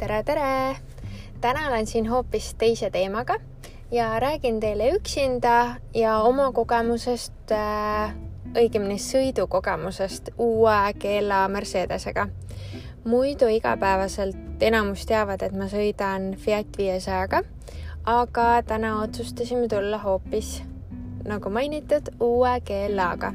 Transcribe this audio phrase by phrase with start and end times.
[0.00, 0.76] tere, tere!
[1.40, 3.34] täna olen siin hoopis teise teemaga
[3.92, 8.14] ja räägin teile üksinda ja oma kogemusest äh,,
[8.56, 12.28] õigemini sõidukogemusest uue keela Mercedesega.
[13.04, 17.42] muidu igapäevaselt enamus teavad, et ma sõidan Fiat viiesajaga,
[18.04, 20.62] aga täna otsustasime tulla hoopis,
[21.28, 23.34] nagu mainitud, uue GLA-ga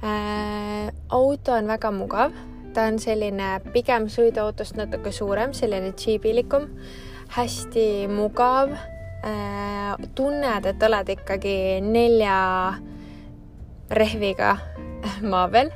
[0.00, 0.88] äh,.
[1.08, 2.32] auto on väga mugav
[2.74, 6.66] ta on selline pigem sõiduautost natuke suurem, selline džiibilikum,
[7.36, 9.94] hästi mugav äh,.
[10.14, 12.38] tunned, et oled ikkagi nelja
[13.94, 14.56] rehviga
[15.30, 15.70] maa peal.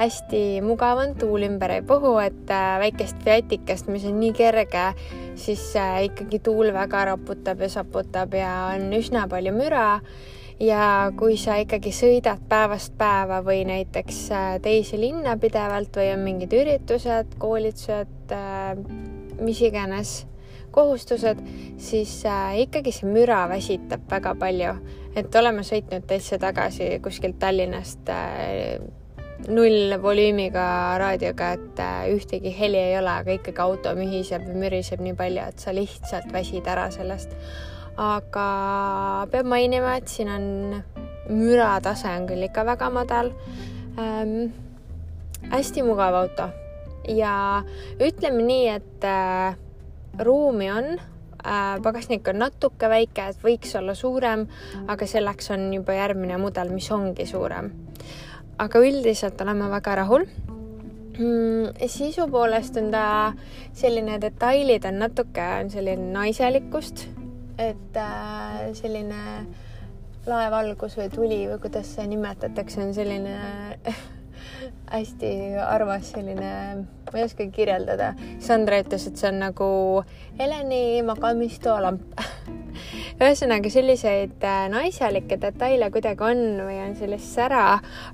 [0.00, 4.90] hästi mugav on, tuul ümber ei puhu, et äh, väikest Fiatikest, mis on nii kerge,
[5.38, 9.86] siis äh, ikkagi tuul väga raputab ja saputab ja on üsna palju müra
[10.60, 16.24] ja kui sa ikkagi sõidad päevast päeva või näiteks äh, teise linna pidevalt või on
[16.24, 18.74] mingid üritused, koolitused, äh,
[19.40, 20.20] mis iganes
[20.70, 21.40] kohustused,
[21.80, 24.76] siis äh, ikkagi see müra väsitab väga palju.
[25.16, 28.10] et oleme sõitnud täitsa tagasi kuskilt Tallinnast
[29.48, 31.80] null volüümiga raadioga, et
[32.12, 36.30] ühtegi heli ei ole, aga ikkagi auto mühiseb ja müriseb nii palju, et sa lihtsalt
[36.32, 37.34] väsid ära sellest
[37.96, 40.46] aga peab mainima, et siin on
[41.30, 43.32] müratase on küll ikka väga madal
[43.98, 44.50] ähm,.
[45.50, 46.50] hästi mugav auto
[47.08, 47.62] ja
[48.00, 49.56] ütleme nii, et äh,
[50.18, 54.46] ruumi on äh,, pagasnik on natuke väike, et võiks olla suurem,
[54.88, 57.72] aga selleks on juba järgmine mudel, mis ongi suurem.
[58.60, 60.26] aga üldiselt olen ma väga rahul
[61.18, 61.78] mm,.
[61.88, 63.32] sisu poolest on ta
[63.72, 67.08] selline, detailid on natuke, on selline naiselikkust
[67.60, 69.20] et äh, selline
[70.28, 73.36] laevalgus või tuli või kuidas seda nimetatakse, on selline
[74.94, 75.32] hästi
[75.64, 76.52] armas selline,
[77.10, 78.12] ma ei oskagi kirjeldada.
[78.42, 79.70] Sandra ütles, et see on nagu
[80.40, 82.24] Heleni magamistoalamp
[83.20, 87.64] ühesõnaga selliseid äh, naiselikke detaile kuidagi on või on sellist sära,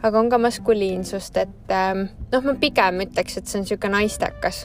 [0.02, 4.64] aga on ka maskuliinsust, et ähm, noh, ma pigem ütleks, et see on niisugune naistekas,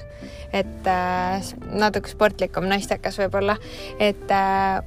[0.50, 3.56] et äh, natuke sportlikum naistekas võib-olla,
[4.02, 4.82] et äh,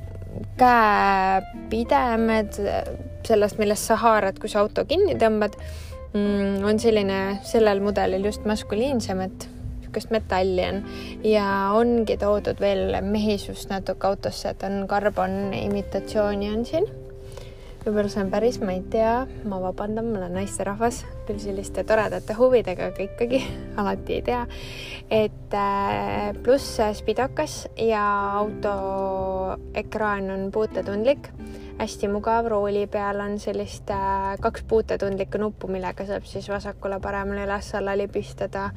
[0.59, 2.51] käepidemed
[3.25, 5.55] sellest, millest sa haarad, kui sa auto kinni tõmbad,
[6.13, 9.54] mm, on selline sellel mudelil just maskuliinsem, et
[9.95, 10.83] niisugust metalli on.
[11.25, 16.87] Ja ongi toodud veel mehisust natuke autosse, et on karbon imitatsiooni on siin.
[17.85, 22.33] võib-olla see on päris, ma ei tea, ma vabandan, ma olen naisterahvas, küll selliste toredate
[22.33, 23.43] huvidega, aga ikkagi
[23.81, 24.47] alati ei tea.
[25.11, 28.05] et äh, pluss spidokas ja
[28.41, 31.29] auto ekraan on puutetundlik.
[31.79, 37.99] Hästi mugav, rooli peal on sellist äh, kaks puutetundlikku nuppu, millega saab siis vasakule-paremale üles-alla
[37.99, 38.71] libistada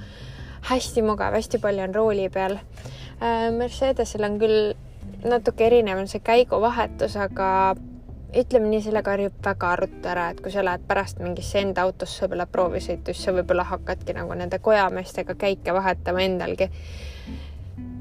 [0.62, 2.58] hästi mugav, hästi palju on rooli peal.
[3.22, 4.74] Äh, Mercedesel on küll
[5.26, 7.76] natuke erinev on see käiguvahetus, aga
[8.38, 12.26] ütleme nii, sellega harjub väga ruttu ära, et kui sa lähed pärast mingisse enda autosse
[12.26, 16.70] võib-olla proovisõitu, siis sa võib-olla hakkadki nagu nende kojameestega käike vahetama endalgi.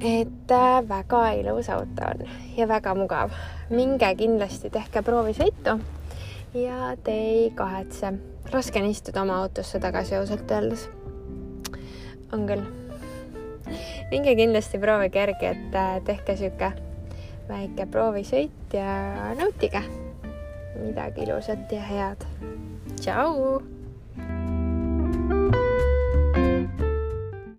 [0.01, 3.31] et äh, väga ilus auto on ja väga mugav.
[3.71, 5.79] minge kindlasti, tehke proovisõitu
[6.55, 8.13] ja te ei kahetse.
[8.53, 10.89] raske on istuda oma autosse tagasi ausalt öeldes
[12.33, 12.65] on küll.
[14.11, 16.73] minge kindlasti proovige järgi, et äh, tehke sihuke
[17.49, 19.83] väike proovisõit ja nautige
[20.77, 22.27] midagi ilusat ja head.
[23.01, 23.61] tšau.